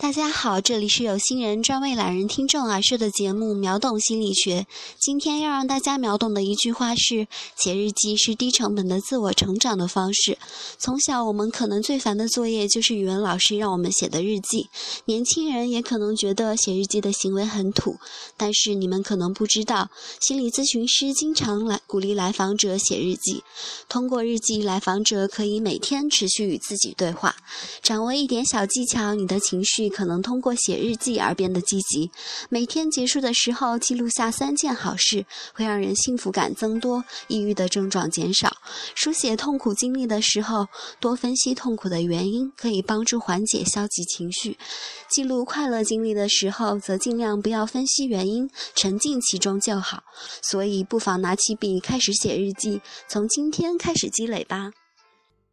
[0.00, 4.60] 大家好，这里是有心人专为懒人听众而设的节目《秒懂心理学》。
[4.96, 7.26] 今天要让大家秒懂的一句话是：
[7.56, 10.38] 写日记是低成本的自我成长的方式。
[10.78, 14.68] 从小，我们可能最烦的作业就是语文老师让我们写的日记。
[15.06, 17.96] 年轻人也可能觉得写日记的行为很土，
[18.36, 19.90] 但是你们可能不知道，
[20.20, 23.42] 心理咨询师经常来鼓励来访者写日记。
[23.88, 27.34] 通过日记，来访者可以每天持续与自己对话，
[27.82, 29.87] 掌握一点小技巧，你的情绪。
[29.88, 32.10] 可能通过写日记而变得积极。
[32.48, 35.24] 每天结束的时候记录下三件好事，
[35.54, 38.56] 会让人幸福感增多，抑郁的症状减少。
[38.94, 40.66] 书写痛苦经历的时候，
[41.00, 44.58] 多分析痛苦的原因，可以帮助缓解消极情绪。
[45.10, 50.02] 记录快乐经历的时候，则尽量不要分析原因，沉浸其中就好。
[50.42, 54.70] 所以，不妨拿起笔开始写日记，从今天开始积累吧。